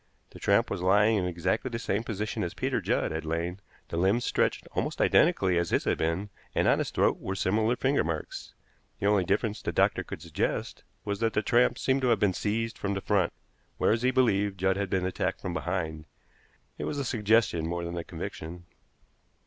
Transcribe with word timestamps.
The 0.31 0.39
tramp 0.39 0.71
was 0.71 0.81
lying 0.81 1.17
in 1.17 1.27
exactly 1.27 1.69
the 1.69 1.77
same 1.77 2.01
position 2.03 2.43
as 2.43 2.55
Peter 2.55 2.81
Judd 2.81 3.11
had 3.11 3.23
lain, 3.23 3.59
the 3.89 3.97
limbs 3.97 4.25
stretched 4.25 4.65
almost 4.71 4.99
identically 4.99 5.59
as 5.59 5.69
his 5.69 5.83
had 5.83 5.99
been, 5.99 6.31
and 6.55 6.67
on 6.67 6.79
his 6.79 6.89
throat 6.89 7.19
were 7.19 7.35
similar 7.35 7.75
finger 7.75 8.03
marks. 8.03 8.55
The 8.99 9.05
only 9.05 9.25
difference 9.25 9.61
the 9.61 9.71
doctor 9.71 10.01
could 10.03 10.23
suggest 10.23 10.83
was 11.05 11.19
that 11.19 11.33
the 11.33 11.43
tramp 11.43 11.77
seemed 11.77 12.01
to 12.01 12.07
have 12.07 12.19
been 12.19 12.33
seized 12.33 12.79
from 12.79 12.95
the 12.95 12.99
front, 13.01 13.31
whereas, 13.77 14.01
he 14.01 14.09
believed, 14.09 14.57
Judd 14.57 14.75
had 14.75 14.89
been 14.89 15.05
attacked 15.05 15.39
from 15.39 15.53
behind. 15.53 16.05
It 16.79 16.85
was 16.85 16.97
a 16.97 17.05
suggestion 17.05 17.67
more 17.67 17.83
than 17.83 17.95
a 17.95 18.03
conviction. 18.03 18.65